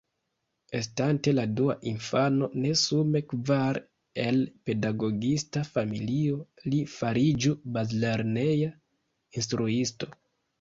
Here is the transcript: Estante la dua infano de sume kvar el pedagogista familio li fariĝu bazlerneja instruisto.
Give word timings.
Estante 0.77 1.33
la 1.39 1.41
dua 1.57 1.73
infano 1.91 2.47
de 2.63 2.71
sume 2.83 3.21
kvar 3.33 3.79
el 4.23 4.39
pedagogista 4.71 5.63
familio 5.73 6.41
li 6.73 6.81
fariĝu 6.95 7.55
bazlerneja 7.77 8.73
instruisto. 9.43 10.11